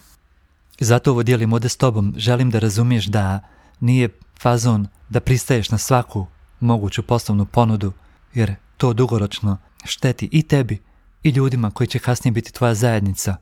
I 0.79 0.85
zato 0.85 1.11
ovo 1.11 1.23
dijelim 1.23 1.53
ovdje 1.53 1.69
s 1.69 1.77
tobom. 1.77 2.13
Želim 2.17 2.49
da 2.49 2.59
razumiješ 2.59 3.05
da 3.05 3.39
nije 3.79 4.09
fazon 4.41 4.87
da 5.09 5.19
pristaješ 5.19 5.69
na 5.69 5.77
svaku 5.77 6.25
moguću 6.59 7.03
poslovnu 7.03 7.45
ponudu, 7.45 7.93
jer 8.33 8.55
to 8.77 8.93
dugoročno 8.93 9.57
šteti 9.85 10.29
i 10.31 10.43
tebi 10.43 10.81
i 11.23 11.29
ljudima 11.29 11.71
koji 11.71 11.87
će 11.87 11.99
kasnije 11.99 12.31
biti 12.31 12.53
tvoja 12.53 12.73
zajednica, 12.73 13.35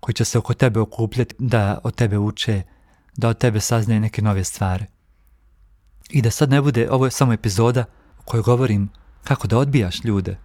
koji 0.00 0.14
će 0.14 0.24
se 0.24 0.38
oko 0.38 0.54
tebe 0.54 0.80
okupljati 0.80 1.34
da 1.38 1.78
od 1.84 1.94
tebe 1.94 2.18
uče, 2.18 2.62
da 3.16 3.28
od 3.28 3.38
tebe 3.38 3.60
saznaju 3.60 4.00
neke 4.00 4.22
nove 4.22 4.44
stvari. 4.44 4.86
I 6.10 6.22
da 6.22 6.30
sad 6.30 6.50
ne 6.50 6.62
bude, 6.62 6.90
ovo 6.90 7.04
je 7.04 7.10
samo 7.10 7.32
epizoda 7.32 7.84
u 8.18 8.22
kojoj 8.22 8.42
govorim 8.42 8.88
kako 9.24 9.46
da 9.46 9.58
odbijaš 9.58 10.04
ljude. 10.04 10.38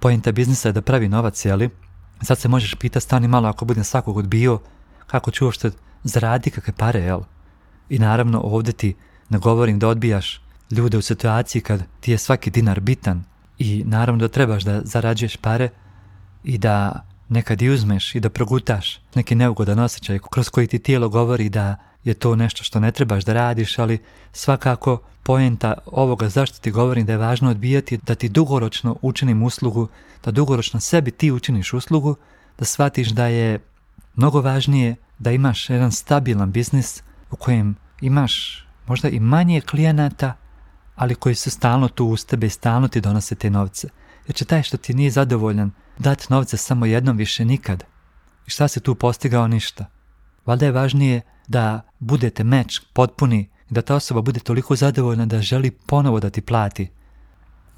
Pojenta 0.00 0.32
biznisa 0.32 0.68
je 0.68 0.72
da 0.72 0.82
pravi 0.82 1.08
novac, 1.08 1.44
jeli? 1.44 1.70
Sad 2.22 2.38
se 2.38 2.48
možeš 2.48 2.74
pitati, 2.74 3.04
stani 3.04 3.28
malo 3.28 3.48
ako 3.48 3.64
budem 3.64 3.84
svakog 3.84 4.16
odbio, 4.16 4.58
kako 5.06 5.30
ću 5.30 5.44
uopšte 5.44 5.70
zaradi 6.04 6.50
kakve 6.50 6.72
pare, 6.72 7.00
jel? 7.00 7.20
I 7.88 7.98
naravno 7.98 8.40
ovdje 8.40 8.72
ti 8.72 8.94
ne 9.28 9.38
govorim 9.38 9.78
da 9.78 9.88
odbijaš 9.88 10.40
ljude 10.70 10.98
u 10.98 11.02
situaciji 11.02 11.62
kad 11.62 11.82
ti 12.00 12.10
je 12.10 12.18
svaki 12.18 12.50
dinar 12.50 12.80
bitan 12.80 13.24
i 13.58 13.84
naravno 13.86 14.20
da 14.20 14.28
trebaš 14.28 14.62
da 14.62 14.80
zarađuješ 14.84 15.36
pare 15.36 15.68
i 16.44 16.58
da 16.58 17.06
nekad 17.28 17.62
i 17.62 17.68
uzmeš 17.68 18.14
i 18.14 18.20
da 18.20 18.30
progutaš 18.30 19.00
neki 19.14 19.34
neugodan 19.34 19.78
osjećaj 19.78 20.18
kroz 20.30 20.48
koji 20.48 20.66
ti 20.66 20.78
tijelo 20.78 21.08
govori 21.08 21.48
da 21.48 21.76
je 22.04 22.14
to 22.14 22.36
nešto 22.36 22.64
što 22.64 22.80
ne 22.80 22.92
trebaš 22.92 23.24
da 23.24 23.32
radiš, 23.32 23.78
ali 23.78 23.98
svakako 24.32 25.00
poenta 25.22 25.74
ovoga 25.86 26.28
zašto 26.28 26.58
ti 26.58 26.70
govorim 26.70 27.06
da 27.06 27.12
je 27.12 27.18
važno 27.18 27.50
odbijati 27.50 27.96
da 27.96 28.14
ti 28.14 28.28
dugoročno 28.28 28.96
učinim 29.02 29.42
uslugu, 29.42 29.88
da 30.24 30.30
dugoročno 30.30 30.80
sebi 30.80 31.10
ti 31.10 31.30
učiniš 31.30 31.72
uslugu, 31.72 32.16
da 32.58 32.64
shvatiš 32.64 33.08
da 33.08 33.26
je 33.26 33.58
mnogo 34.16 34.40
važnije 34.40 34.96
da 35.18 35.30
imaš 35.30 35.70
jedan 35.70 35.92
stabilan 35.92 36.52
biznis 36.52 37.02
u 37.30 37.36
kojem 37.36 37.76
imaš 38.00 38.66
možda 38.86 39.08
i 39.08 39.20
manje 39.20 39.60
klijenata, 39.60 40.34
ali 40.96 41.14
koji 41.14 41.34
su 41.34 41.50
stalno 41.50 41.88
tu 41.88 42.06
uz 42.06 42.26
tebe 42.26 42.46
i 42.46 42.50
stalno 42.50 42.88
ti 42.88 43.00
donose 43.00 43.34
te 43.34 43.50
novce. 43.50 43.88
Jer 44.26 44.34
će 44.34 44.44
taj 44.44 44.62
što 44.62 44.76
ti 44.76 44.94
nije 44.94 45.10
zadovoljan 45.10 45.70
dati 45.98 46.26
novce 46.30 46.56
samo 46.56 46.86
jednom 46.86 47.16
više 47.16 47.44
nikad. 47.44 47.84
I 48.46 48.50
šta 48.50 48.68
se 48.68 48.80
tu 48.80 48.94
postigao 48.94 49.48
ništa. 49.48 49.86
Valjda 50.46 50.66
je 50.66 50.72
važnije 50.72 51.20
da 51.48 51.80
budete 51.98 52.44
meč 52.44 52.80
potpuni 52.92 53.48
i 53.70 53.74
da 53.74 53.82
ta 53.82 53.94
osoba 53.94 54.22
bude 54.22 54.40
toliko 54.40 54.76
zadovoljna 54.76 55.26
da 55.26 55.42
želi 55.42 55.70
ponovo 55.70 56.20
da 56.20 56.30
ti 56.30 56.40
plati. 56.40 56.90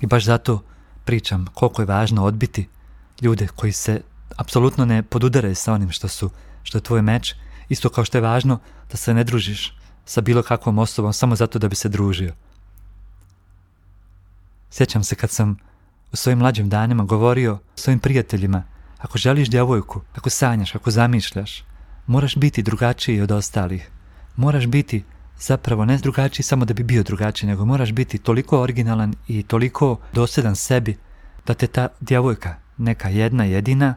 I 0.00 0.06
baš 0.06 0.24
zato 0.24 0.62
pričam 1.04 1.46
koliko 1.54 1.82
je 1.82 1.86
važno 1.86 2.24
odbiti 2.24 2.68
ljude 3.20 3.46
koji 3.46 3.72
se 3.72 4.00
apsolutno 4.36 4.84
ne 4.84 5.02
podudaraju 5.02 5.54
sa 5.54 5.72
onim 5.72 5.90
što 5.90 6.08
su 6.08 6.30
što 6.62 6.78
je 6.78 6.82
tvoj 6.82 7.02
meč, 7.02 7.34
isto 7.68 7.88
kao 7.88 8.04
što 8.04 8.18
je 8.18 8.22
važno 8.22 8.58
da 8.90 8.96
se 8.96 9.14
ne 9.14 9.24
družiš 9.24 9.76
sa 10.04 10.20
bilo 10.20 10.42
kakvom 10.42 10.78
osobom 10.78 11.12
samo 11.12 11.36
zato 11.36 11.58
da 11.58 11.68
bi 11.68 11.76
se 11.76 11.88
družio. 11.88 12.34
Sjećam 14.70 15.04
se 15.04 15.14
kad 15.14 15.30
sam 15.30 15.56
u 16.12 16.16
svojim 16.16 16.38
mlađim 16.38 16.68
danima 16.68 17.04
govorio 17.04 17.58
svojim 17.74 17.98
prijateljima, 17.98 18.62
ako 18.98 19.18
želiš 19.18 19.50
djevojku, 19.50 20.00
ako 20.14 20.30
sanjaš, 20.30 20.74
ako 20.74 20.90
zamišljaš, 20.90 21.64
moraš 22.06 22.36
biti 22.36 22.62
drugačiji 22.62 23.20
od 23.20 23.30
ostalih. 23.30 23.90
Moraš 24.36 24.66
biti 24.66 25.04
zapravo 25.38 25.84
ne 25.84 25.98
drugačiji 25.98 26.44
samo 26.44 26.64
da 26.64 26.74
bi 26.74 26.82
bio 26.82 27.02
drugačiji, 27.02 27.48
nego 27.50 27.64
moraš 27.64 27.92
biti 27.92 28.18
toliko 28.18 28.60
originalan 28.60 29.14
i 29.28 29.42
toliko 29.42 29.98
dosljedan 30.12 30.56
sebi 30.56 30.96
da 31.46 31.54
te 31.54 31.66
ta 31.66 31.88
djevojka, 32.00 32.54
neka 32.76 33.08
jedna 33.08 33.44
jedina, 33.44 33.94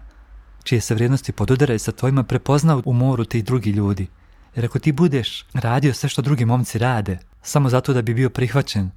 čije 0.63 0.81
se 0.81 0.93
vrijednosti 0.93 1.31
podudaraju 1.31 1.79
sa 1.79 1.91
tvojima, 1.91 2.23
prepozna 2.23 2.81
u 2.85 2.93
moru 2.93 3.25
ti 3.25 3.41
drugi 3.41 3.69
ljudi. 3.69 4.07
Jer 4.55 4.65
ako 4.65 4.79
ti 4.79 4.91
budeš 4.91 5.45
radio 5.53 5.93
sve 5.93 6.09
što 6.09 6.21
drugi 6.21 6.45
momci 6.45 6.77
rade, 6.77 7.19
samo 7.41 7.69
zato 7.69 7.93
da 7.93 8.01
bi 8.01 8.13
bio 8.13 8.29
prihvaćen, 8.29 8.91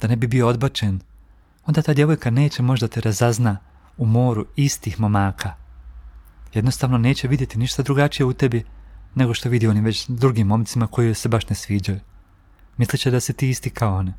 da 0.00 0.08
ne 0.08 0.16
bi 0.16 0.26
bio 0.26 0.48
odbačen, 0.48 1.00
onda 1.66 1.82
ta 1.82 1.94
djevojka 1.94 2.30
neće 2.30 2.62
možda 2.62 2.88
te 2.88 3.00
razazna 3.00 3.56
u 3.96 4.06
moru 4.06 4.46
istih 4.56 5.00
momaka. 5.00 5.54
Jednostavno 6.54 6.98
neće 6.98 7.28
vidjeti 7.28 7.58
ništa 7.58 7.82
drugačije 7.82 8.26
u 8.26 8.32
tebi 8.32 8.64
nego 9.14 9.34
što 9.34 9.48
vidi 9.48 9.68
onim 9.68 9.84
već 9.84 10.08
drugim 10.08 10.46
momcima 10.46 10.86
koji 10.86 11.14
se 11.14 11.28
baš 11.28 11.48
ne 11.48 11.56
sviđaju. 11.56 12.00
Misleće 12.76 13.10
da 13.10 13.20
si 13.20 13.32
ti 13.32 13.50
isti 13.50 13.70
kao 13.70 13.96
one. 13.96 14.14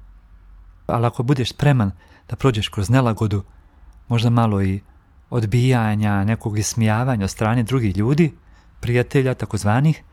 Ali 0.88 1.06
ako 1.06 1.24
budeš 1.24 1.50
spreman 1.50 1.92
da 2.30 2.36
prođeš 2.36 2.70
kroz 2.70 2.90
nelagodu, 2.90 3.44
možda 4.08 4.30
malo 4.30 4.62
i 4.64 4.82
odbijanja, 5.30 6.24
nekog 6.24 6.60
ismijavanja 6.60 7.24
od 7.24 7.30
strane 7.30 7.64
drugih 7.64 7.98
ljudi, 7.98 8.34
prijatelja 8.80 9.34
takozvanih, 9.34 10.04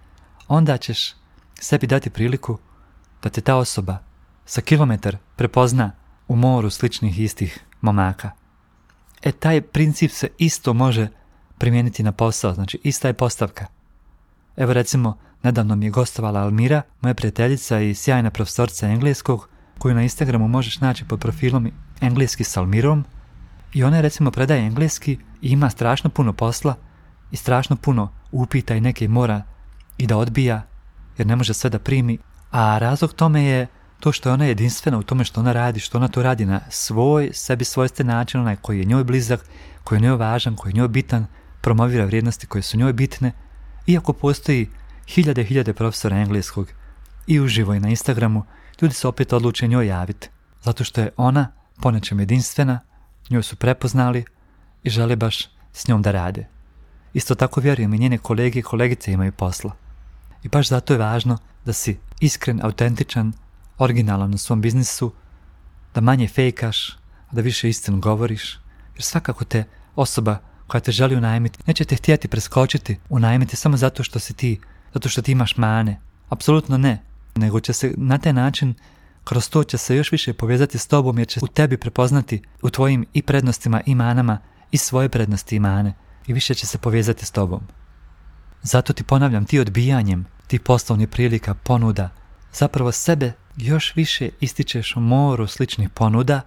onda 0.49 0.77
ćeš 0.79 1.15
sebi 1.61 1.87
dati 1.87 2.11
priliku 2.11 2.59
da 3.23 3.31
te 3.31 3.41
ta 3.41 3.57
osoba 3.57 3.99
sa 4.45 4.61
kilometar 4.61 5.17
prepozna 5.37 5.93
u 6.29 6.37
moru 6.37 6.71
sličnih 6.71 7.21
istih 7.21 7.61
momaka. 7.81 8.31
E 9.23 9.33
taj 9.33 9.61
princip 9.61 10.11
se 10.11 10.29
isto 10.39 10.75
može 10.75 11.09
primijeniti 11.59 12.03
na 12.03 12.13
posao, 12.13 12.55
znači 12.55 12.79
ista 12.83 13.09
je 13.09 13.15
postavka. 13.15 13.67
Evo 14.57 14.73
recimo, 14.73 15.19
nedavno 15.43 15.77
mi 15.77 15.87
je 15.87 15.91
gostovala 15.91 16.41
Almira, 16.41 16.83
moja 17.01 17.15
prijateljica 17.15 17.81
i 17.81 17.95
sjajna 17.95 18.31
profesorca 18.31 18.87
engleskog, 18.89 19.49
koju 19.79 19.95
na 19.95 20.03
Instagramu 20.03 20.49
možeš 20.49 20.81
naći 20.81 21.05
pod 21.05 21.21
profilom 21.21 21.71
engleski 22.01 22.45
s 22.45 22.57
Almirom, 22.57 23.05
i 23.73 23.85
ona 23.85 24.01
recimo 24.01 24.31
predaje 24.31 24.67
engleski 24.67 25.19
i 25.43 25.49
ima 25.49 25.71
strašno 25.71 26.11
puno 26.11 26.33
posla 26.33 26.75
i 27.31 27.37
strašno 27.37 27.77
puno 27.77 28.13
upita 28.33 28.75
i 28.75 28.81
neke 28.81 29.09
mora 29.09 29.43
i 29.99 30.07
da 30.07 30.17
odbija 30.17 30.63
jer 31.19 31.27
ne 31.27 31.37
može 31.37 31.55
sve 31.55 31.71
da 31.71 31.79
primi. 31.79 32.19
A 32.51 32.79
razlog 32.79 33.13
tome 33.13 33.45
je 33.45 33.67
to 34.01 34.13
što 34.13 34.29
je 34.29 34.33
ona 34.33 34.45
jedinstvena 34.45 34.99
u 34.99 35.03
tome 35.03 35.25
što 35.25 35.41
ona 35.41 35.53
radi, 35.53 35.81
što 35.81 35.99
ona 35.99 36.09
to 36.09 36.23
radi 36.23 36.47
na 36.47 36.61
svoj, 36.71 37.31
sebi 37.33 37.65
svojstven 37.65 38.07
način, 38.07 38.41
onaj 38.41 38.57
koji 38.57 38.79
je 38.79 38.85
njoj 38.85 39.05
blizak, 39.05 39.41
koji 39.85 39.97
je 39.97 40.01
njoj 40.01 40.17
važan, 40.17 40.57
koji 40.57 40.71
je 40.73 40.77
njoj 40.77 40.89
bitan, 40.89 41.27
promovira 41.61 42.05
vrijednosti 42.05 42.47
koje 42.47 42.63
su 42.63 42.79
njoj 42.79 42.93
bitne, 42.93 43.33
iako 43.87 44.13
postoji 44.13 44.69
hiljade 45.09 45.43
i 45.43 45.45
hiljade 45.45 45.73
profesora 45.73 46.17
engleskog 46.17 46.69
i 47.27 47.41
uživo 47.41 47.75
i 47.75 47.81
na 47.81 47.89
Instagramu, 47.89 48.45
ljudi 48.83 48.95
se 48.95 49.09
opet 49.09 49.33
odluče 49.33 49.69
njoj 49.69 49.87
javiti, 49.87 50.29
zato 50.63 50.85
što 50.85 51.01
je 51.01 51.11
ona 51.17 51.49
po 51.81 51.91
nečem 51.91 52.21
jedinstvena, 52.21 52.81
njoj 53.31 53.43
su 53.43 53.57
prepoznali 53.57 54.25
i 54.83 54.91
žele 54.91 55.17
baš 55.17 55.49
s 55.73 55.89
njom 55.89 56.03
da 56.03 56.11
rade. 56.11 56.47
Isto 57.15 57.35
tako 57.35 57.61
vjerujem 57.61 57.95
i 57.95 57.99
njene 57.99 58.19
kolege 58.19 58.59
i 58.59 58.63
kolegice 58.63 59.13
imaju 59.13 59.33
posla. 59.33 59.73
I 60.43 60.49
baš 60.49 60.69
zato 60.69 60.95
je 60.95 60.99
važno 60.99 61.39
da 61.65 61.73
si 61.73 61.99
iskren, 62.21 62.61
autentičan, 62.63 63.33
originalan 63.79 64.35
u 64.35 64.39
svom 64.39 64.61
biznisu, 64.61 65.13
da 65.95 66.01
manje 66.01 66.29
fejkaš, 66.29 66.97
da 67.33 67.41
više 67.41 67.69
istinu 67.69 68.01
govoriš, 68.01 68.59
jer 68.95 69.03
svakako 69.03 69.45
te 69.45 69.65
osoba 69.97 70.39
koja 70.67 70.81
te 70.81 70.93
želi 70.93 71.17
unajmiti 71.17 71.59
neće 71.67 71.85
te 71.85 71.97
htjeti 71.97 72.29
preskočiti 72.29 72.99
unajmiti 73.09 73.57
samo 73.57 73.77
zato 73.77 74.03
što 74.03 74.19
si 74.19 74.35
ti, 74.35 74.61
zato 74.95 75.09
što 75.09 75.23
ti 75.23 75.33
imaš 75.33 75.57
mane. 75.57 76.01
Apsolutno 76.29 76.79
ne, 76.79 77.03
nego 77.37 77.61
će 77.61 77.73
se 77.73 77.95
na 77.97 78.19
taj 78.19 78.33
način 78.33 78.75
kroz 79.25 79.49
to 79.49 79.65
će 79.65 79.79
se 79.79 79.97
još 79.97 80.13
više 80.13 80.33
povezati 80.33 80.79
s 80.79 80.87
tobom 80.87 81.19
jer 81.19 81.29
će 81.29 81.41
u 81.43 81.47
tebi 81.47 81.77
prepoznati 81.77 82.43
u 82.63 82.71
tvojim 82.71 83.07
i 83.13 83.23
prednostima 83.23 83.81
i 83.87 83.95
manama 83.95 84.39
i 84.71 84.77
svoje 84.77 85.09
prednosti 85.09 85.57
i 85.57 85.61
mane 85.61 85.95
i 86.27 86.33
više 86.33 86.55
će 86.55 86.67
se 86.67 86.79
povezati 86.79 87.27
s 87.27 87.31
tobom. 87.31 87.61
Zato 88.63 88.93
ti 88.93 89.05
ponavljam, 89.05 89.45
ti 89.45 89.61
odbijanjem, 89.61 90.27
ti 90.47 90.59
poslovnih 90.59 91.09
prilika, 91.09 91.55
ponuda, 91.55 92.11
zapravo 92.53 92.93
sebe 92.93 93.33
još 93.57 93.97
više 93.97 94.31
ističeš 94.41 94.97
u 94.97 95.01
moru 95.01 95.47
sličnih 95.47 95.89
ponuda 95.91 96.41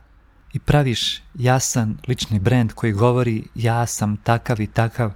i 0.54 0.60
praviš 0.60 1.22
jasan 1.36 1.98
lični 2.08 2.40
brand 2.40 2.74
koji 2.74 2.94
govori 2.94 3.44
ja 3.56 3.86
sam 3.86 4.18
takav 4.18 4.62
i 4.62 4.68
takav, 4.68 5.12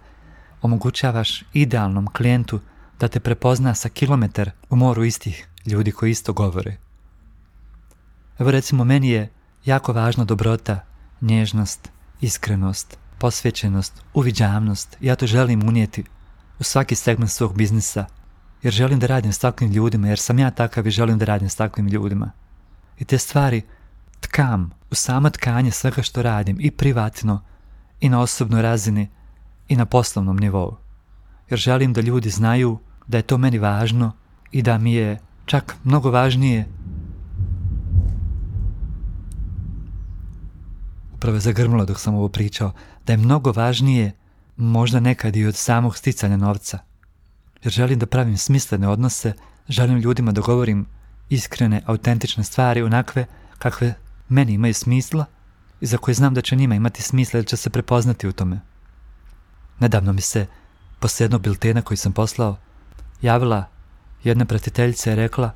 omogućavaš 0.62 1.44
idealnom 1.54 2.08
klijentu 2.08 2.60
da 3.00 3.08
te 3.08 3.20
prepozna 3.20 3.76
sa 3.76 3.90
kilometar 3.90 4.52
u 4.70 4.76
moru 4.76 5.04
istih 5.04 5.48
ljudi 5.66 5.92
koji 5.92 6.12
isto 6.12 6.34
govore. 6.34 6.78
Evo 8.40 8.52
recimo 8.52 8.84
meni 8.84 9.10
je 9.10 9.30
jako 9.66 9.94
važna 9.94 10.26
dobrota, 10.26 10.80
nježnost, 11.22 11.90
iskrenost, 12.22 12.98
posvećenost, 13.18 13.94
uviđavnost. 14.14 14.98
Ja 15.02 15.16
to 15.16 15.28
želim 15.28 15.68
unijeti 15.68 16.04
u 16.60 16.64
svaki 16.64 16.96
segment 16.96 17.32
svog 17.32 17.58
biznisa, 17.58 18.06
jer 18.64 18.74
želim 18.74 19.00
da 19.00 19.08
radim 19.08 19.34
s 19.34 19.40
takvim 19.40 19.72
ljudima, 19.72 20.08
jer 20.08 20.20
sam 20.20 20.40
ja 20.40 20.52
takav 20.52 20.88
i 20.88 20.92
želim 20.92 21.18
da 21.18 21.26
radim 21.26 21.50
s 21.50 21.56
takvim 21.56 21.88
ljudima. 21.88 22.32
I 23.00 23.06
te 23.06 23.18
stvari 23.18 23.62
tkam 24.20 24.72
u 24.92 24.96
samo 24.96 25.30
tkanje 25.30 25.72
svega 25.72 26.02
što 26.02 26.22
radim 26.22 26.58
i 26.60 26.72
privatno 26.72 27.42
i 28.00 28.10
na 28.10 28.22
osobnoj 28.22 28.62
razini 28.62 29.10
i 29.68 29.76
na 29.76 29.86
poslovnom 29.86 30.38
nivou. 30.38 30.76
Jer 31.50 31.60
želim 31.60 31.94
da 31.94 32.02
ljudi 32.02 32.30
znaju 32.30 32.80
da 33.08 33.18
je 33.18 33.24
to 33.24 33.38
meni 33.38 33.60
važno 33.60 34.12
i 34.52 34.62
da 34.62 34.78
mi 34.78 34.94
je 34.94 35.20
čak 35.46 35.76
mnogo 35.84 36.12
važnije 36.12 36.66
upravo 41.22 41.38
je 41.38 41.42
zagrmilo 41.42 41.86
dok 41.86 42.00
sam 42.00 42.16
ovo 42.16 42.30
pričao, 42.30 42.72
da 43.06 43.14
je 43.14 43.18
mnogo 43.18 43.52
važnije 43.52 44.12
možda 44.58 45.00
nekad 45.00 45.36
i 45.36 45.46
od 45.46 45.56
samog 45.56 45.98
sticanja 45.98 46.38
novca. 46.38 46.80
Jer 47.64 47.74
želim 47.74 48.00
da 48.00 48.06
pravim 48.06 48.38
smislene 48.38 48.88
odnose, 48.88 49.34
želim 49.70 49.98
ljudima 49.98 50.32
da 50.32 50.42
govorim 50.42 50.86
iskrene, 51.30 51.82
autentične 51.86 52.44
stvari, 52.44 52.82
onakve 52.82 53.26
kakve 53.58 53.94
meni 54.30 54.54
imaju 54.54 54.74
smisla 54.74 55.26
i 55.82 55.86
za 55.86 55.98
koje 55.98 56.16
znam 56.16 56.34
da 56.34 56.42
će 56.42 56.56
njima 56.56 56.76
imati 56.76 57.02
smisla 57.02 57.38
jer 57.38 57.48
će 57.48 57.58
se 57.58 57.70
prepoznati 57.70 58.28
u 58.28 58.32
tome. 58.32 58.60
Nedavno 59.80 60.14
mi 60.14 60.22
se, 60.22 60.48
poslije 61.00 61.26
jednog 61.26 61.42
biltena 61.42 61.82
koji 61.82 61.98
sam 61.98 62.14
poslao, 62.14 62.58
javila 63.22 63.66
jedna 64.24 64.46
pratiteljica 64.46 65.12
i 65.12 65.16
rekla 65.16 65.52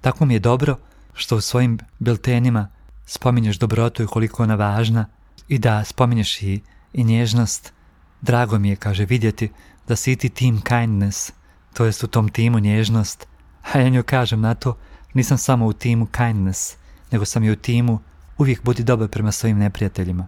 tako 0.00 0.24
mi 0.24 0.34
je 0.34 0.40
dobro 0.40 0.76
što 1.14 1.36
u 1.36 1.40
svojim 1.40 1.78
biltenima 1.98 2.68
spominješ 3.06 3.58
dobrotu 3.58 4.02
i 4.02 4.06
koliko 4.06 4.42
ona 4.42 4.54
važna 4.54 5.06
i 5.48 5.58
da 5.58 5.84
spominješ 5.84 6.42
i, 6.42 6.60
i 6.92 7.04
nježnost. 7.04 7.72
Drago 8.20 8.58
mi 8.58 8.68
je, 8.68 8.76
kaže, 8.76 9.04
vidjeti 9.04 9.50
da 9.92 9.96
si 9.96 10.16
ti 10.16 10.28
team 10.28 10.60
kindness, 10.60 11.32
to 11.72 11.84
jest 11.84 12.04
u 12.04 12.06
tom 12.06 12.28
timu 12.28 12.58
nježnost. 12.58 13.26
A 13.62 13.78
ja 13.78 13.88
njoj 13.88 14.02
kažem 14.02 14.40
na 14.40 14.54
to, 14.54 14.78
nisam 15.14 15.38
samo 15.38 15.66
u 15.66 15.72
timu 15.72 16.06
kindness, 16.06 16.76
nego 17.10 17.24
sam 17.24 17.44
i 17.44 17.50
u 17.50 17.56
timu, 17.56 17.98
uvijek 18.38 18.62
budi 18.62 18.82
dobar 18.82 19.08
prema 19.08 19.32
svojim 19.32 19.58
neprijateljima. 19.58 20.26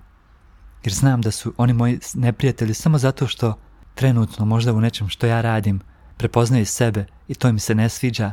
Jer 0.85 0.93
znam 0.95 1.21
da 1.21 1.31
su 1.31 1.55
oni 1.57 1.73
moji 1.73 1.99
neprijatelji 2.15 2.75
samo 2.75 2.99
zato 2.99 3.27
što 3.27 3.55
trenutno 3.95 4.45
možda 4.45 4.73
u 4.73 4.81
nečem 4.81 5.09
što 5.09 5.27
ja 5.27 5.41
radim 5.41 5.81
prepoznaju 6.17 6.67
sebe 6.67 7.07
i 7.29 7.35
to 7.35 7.49
im 7.49 7.59
se 7.59 7.75
ne 7.75 7.89
sviđa 7.89 8.33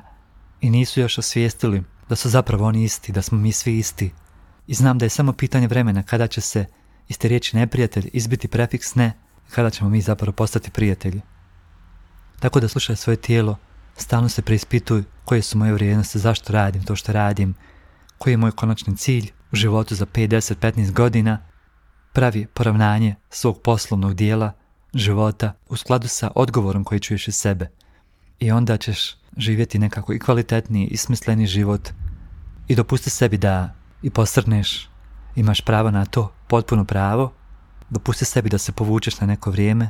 i 0.61 0.69
nisu 0.69 0.99
još 0.99 1.17
osvijestili 1.17 1.83
da 2.09 2.15
su 2.15 2.29
zapravo 2.29 2.65
oni 2.65 2.83
isti, 2.83 3.11
da 3.11 3.21
smo 3.21 3.37
mi 3.37 3.51
svi 3.51 3.77
isti. 3.77 4.11
I 4.67 4.73
znam 4.73 4.97
da 4.97 5.05
je 5.05 5.09
samo 5.09 5.33
pitanje 5.33 5.67
vremena 5.67 6.03
kada 6.03 6.27
će 6.27 6.41
se 6.41 6.65
iz 7.07 7.17
te 7.17 7.27
riječi 7.27 7.55
neprijatelj 7.55 8.09
izbiti 8.13 8.47
prefiks 8.47 8.95
ne, 8.95 9.13
kada 9.49 9.69
ćemo 9.69 9.89
mi 9.89 10.01
zapravo 10.01 10.31
postati 10.31 10.71
prijatelji. 10.71 11.21
Tako 12.39 12.59
da 12.59 12.67
slušaj 12.67 12.95
svoje 12.95 13.17
tijelo, 13.17 13.57
stalno 13.97 14.29
se 14.29 14.41
preispituj 14.41 15.03
koje 15.25 15.41
su 15.41 15.57
moje 15.57 15.73
vrijednosti, 15.73 16.19
zašto 16.19 16.53
radim 16.53 16.83
to 16.83 16.95
što 16.95 17.11
radim, 17.11 17.53
koji 18.17 18.33
je 18.33 18.37
moj 18.37 18.51
konačni 18.51 18.97
cilj 18.97 19.31
u 19.51 19.55
životu 19.55 19.95
za 19.95 20.05
5, 20.05 20.27
10, 20.27 20.55
15 20.55 20.91
godina, 20.91 21.39
pravi 22.13 22.45
poravnanje 22.45 23.15
svog 23.29 23.61
poslovnog 23.61 24.13
dijela, 24.13 24.51
života 24.93 25.53
u 25.69 25.75
skladu 25.75 26.07
sa 26.07 26.31
odgovorom 26.35 26.83
koji 26.83 26.99
čuješ 26.99 27.27
iz 27.27 27.35
sebe. 27.35 27.69
I 28.39 28.51
onda 28.51 28.77
ćeš 28.77 29.17
živjeti 29.37 29.79
nekako 29.79 30.13
i 30.13 30.19
kvalitetniji 30.19 30.87
i 30.87 30.97
smisleni 30.97 31.47
život 31.47 31.89
i 32.67 32.75
dopusti 32.75 33.09
sebi 33.09 33.37
da 33.37 33.75
i 34.01 34.09
posrneš, 34.09 34.89
imaš 35.35 35.61
pravo 35.61 35.91
na 35.91 36.05
to, 36.05 36.33
potpuno 36.47 36.85
pravo, 36.85 37.33
dopusti 37.91 38.25
sebi 38.25 38.49
da 38.49 38.57
se 38.57 38.71
povučeš 38.71 39.19
na 39.19 39.27
neko 39.27 39.51
vrijeme. 39.51 39.89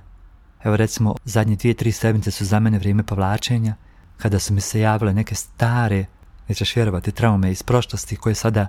Evo 0.64 0.78
recimo, 0.78 1.16
zadnje 1.26 1.56
dvije, 1.56 1.74
tri 1.74 1.92
sedmice 1.92 2.32
su 2.32 2.46
za 2.46 2.60
mene 2.60 2.80
vrijeme 2.80 3.04
povlačenja, 3.04 3.76
kada 4.18 4.40
su 4.40 4.54
mi 4.54 4.62
se 4.62 4.80
javile 4.80 5.14
neke 5.14 5.36
stare, 5.36 6.06
nećeš 6.48 6.76
vjerovati, 6.76 7.12
traume 7.12 7.52
iz 7.52 7.64
prošlosti 7.64 8.16
koje 8.16 8.36
sada 8.36 8.68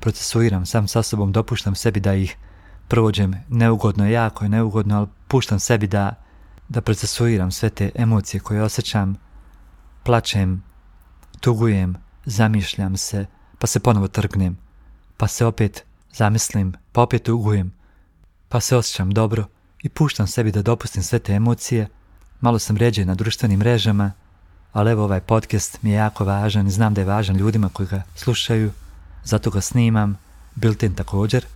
procesuiram 0.00 0.66
sam 0.66 0.88
sa 0.88 1.02
sobom, 1.02 1.32
dopuštam 1.32 1.74
sebi 1.74 2.00
da 2.00 2.14
ih 2.14 2.36
prođem 2.88 3.34
neugodno, 3.48 4.08
jako 4.08 4.44
je 4.44 4.48
neugodno, 4.48 4.96
ali 4.96 5.06
puštam 5.28 5.60
sebi 5.60 5.86
da, 5.86 6.14
da 6.68 6.80
procesuiram 6.80 7.50
sve 7.50 7.70
te 7.70 7.90
emocije 7.94 8.40
koje 8.40 8.62
osjećam, 8.62 9.16
plačem, 10.02 10.62
tugujem, 11.40 11.96
zamišljam 12.24 12.96
se, 12.96 13.26
pa 13.58 13.66
se 13.66 13.80
ponovo 13.80 14.08
trgnem, 14.08 14.58
pa 15.16 15.28
se 15.28 15.46
opet 15.46 15.84
zamislim, 16.12 16.74
pa 16.92 17.02
opet 17.02 17.22
tugujem, 17.22 17.72
pa 18.56 18.60
se 18.60 18.76
osjećam 18.76 19.10
dobro 19.10 19.44
i 19.82 19.88
puštam 19.88 20.26
sebi 20.26 20.52
da 20.52 20.62
dopustim 20.62 21.02
sve 21.02 21.18
te 21.18 21.32
emocije. 21.32 21.88
Malo 22.40 22.58
sam 22.58 22.76
ređe 22.76 23.04
na 23.04 23.14
društvenim 23.14 23.58
mrežama, 23.58 24.12
ali 24.72 24.90
evo 24.90 25.04
ovaj 25.04 25.20
podcast 25.20 25.82
mi 25.82 25.90
je 25.90 25.96
jako 25.96 26.24
važan 26.24 26.66
i 26.66 26.70
znam 26.70 26.94
da 26.94 27.00
je 27.00 27.04
važan 27.04 27.36
ljudima 27.36 27.68
koji 27.68 27.88
ga 27.88 28.02
slušaju, 28.14 28.72
zato 29.24 29.50
ga 29.50 29.60
snimam, 29.60 30.18
Bilten 30.54 30.94
također, 30.94 31.46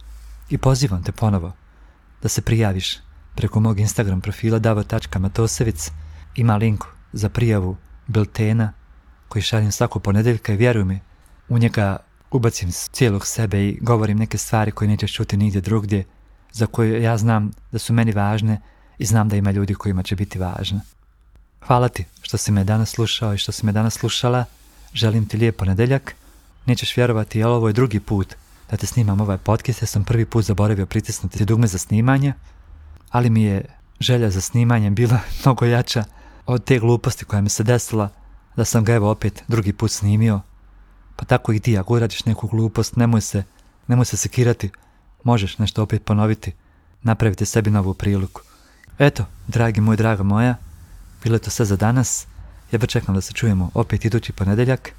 i 0.50 0.58
pozivam 0.58 1.02
te 1.02 1.12
ponovo 1.12 1.52
da 2.22 2.28
se 2.28 2.42
prijaviš 2.42 2.98
preko 3.34 3.60
mog 3.60 3.80
Instagram 3.80 4.20
profila 4.20 4.58
davo.matosevic 4.58 5.90
ima 6.36 6.56
link 6.56 6.84
za 7.12 7.28
prijavu 7.28 7.76
biltena 8.06 8.72
koji 9.28 9.42
šaljem 9.42 9.72
svako 9.72 9.98
ponedeljka 9.98 10.52
i 10.52 10.56
vjeruj 10.56 10.84
mi, 10.84 11.00
u 11.48 11.58
njega 11.58 11.96
ubacim 12.30 12.72
cijelog 12.72 13.26
sebe 13.26 13.68
i 13.68 13.78
govorim 13.80 14.18
neke 14.18 14.38
stvari 14.38 14.70
koje 14.70 14.88
nećeš 14.88 15.14
čuti 15.14 15.36
nigdje 15.36 15.60
drugdje, 15.60 16.04
za 16.52 16.66
koje 16.66 17.02
ja 17.02 17.16
znam 17.16 17.50
da 17.72 17.78
su 17.78 17.92
meni 17.92 18.12
važne 18.12 18.60
i 18.98 19.06
znam 19.06 19.28
da 19.28 19.36
ima 19.36 19.50
ljudi 19.50 19.74
kojima 19.74 20.02
će 20.02 20.16
biti 20.16 20.38
važne. 20.38 20.80
Hvala 21.66 21.88
ti 21.88 22.04
što 22.22 22.36
si 22.36 22.52
me 22.52 22.64
danas 22.64 22.90
slušao 22.90 23.34
i 23.34 23.38
što 23.38 23.52
si 23.52 23.66
me 23.66 23.72
danas 23.72 23.94
slušala. 23.94 24.44
Želim 24.94 25.26
ti 25.26 25.36
lijep 25.36 25.56
ponedeljak. 25.56 26.14
Nećeš 26.66 26.96
vjerovati, 26.96 27.42
ali 27.42 27.54
ovo 27.54 27.68
je 27.68 27.72
drugi 27.72 28.00
put 28.00 28.34
da 28.70 28.76
te 28.76 28.86
snimam 28.86 29.20
ovaj 29.20 29.38
podcast. 29.38 29.82
Ja 29.82 29.86
sam 29.86 30.04
prvi 30.04 30.24
put 30.24 30.44
zaboravio 30.44 30.86
pritisnuti 30.86 31.44
dugme 31.44 31.66
za 31.66 31.78
snimanje, 31.78 32.32
ali 33.10 33.30
mi 33.30 33.42
je 33.42 33.64
želja 34.00 34.30
za 34.30 34.40
snimanjem 34.40 34.94
bila 34.94 35.18
mnogo 35.44 35.64
jača 35.64 36.04
od 36.46 36.64
te 36.64 36.78
gluposti 36.78 37.24
koja 37.24 37.40
mi 37.40 37.48
se 37.48 37.62
desila, 37.62 38.08
da 38.56 38.64
sam 38.64 38.84
ga 38.84 38.94
evo 38.94 39.10
opet 39.10 39.42
drugi 39.48 39.72
put 39.72 39.90
snimio. 39.90 40.40
Pa 41.16 41.24
tako 41.24 41.52
i 41.52 41.60
ti, 41.60 41.78
ako 41.78 41.94
uradiš 41.94 42.24
neku 42.24 42.48
glupost, 42.48 42.96
nemoj 42.96 43.20
se, 43.20 43.42
nemoj 43.86 44.04
se 44.04 44.16
sekirati, 44.16 44.70
možeš 45.24 45.58
nešto 45.58 45.82
opet 45.82 46.04
ponoviti, 46.04 46.52
napraviti 47.02 47.46
sebi 47.46 47.70
novu 47.70 47.94
priliku. 47.94 48.40
Eto, 48.98 49.24
dragi 49.48 49.80
moj, 49.80 49.96
draga 49.96 50.22
moja, 50.22 50.56
bilo 51.22 51.34
je 51.34 51.40
to 51.40 51.50
sve 51.50 51.64
za 51.66 51.76
danas. 51.76 52.26
Ja 52.72 52.78
čekam 52.78 53.14
da 53.14 53.20
se 53.20 53.32
čujemo 53.32 53.70
opet 53.74 54.04
idući 54.04 54.32
ponedeljak. 54.32 54.92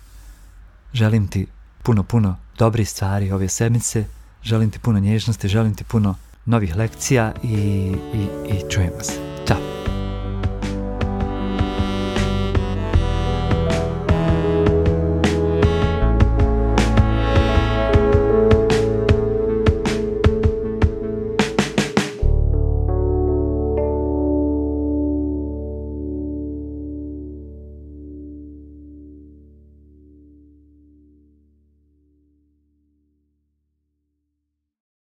Želim 0.93 1.27
ti 1.27 1.47
puno, 1.83 2.03
puno 2.03 2.35
dobrih 2.57 2.89
stvari 2.89 3.31
ove 3.31 3.47
sedmice. 3.47 4.05
Želim 4.43 4.71
ti 4.71 4.79
puno 4.79 4.99
nježnosti, 4.99 5.47
želim 5.47 5.75
ti 5.75 5.83
puno 5.83 6.15
novih 6.45 6.75
lekcija 6.75 7.33
i, 7.43 7.47
i, 8.13 8.27
i 8.49 8.69
čujemo 8.69 9.03
se. 9.03 9.13
Ćao! 9.47 9.80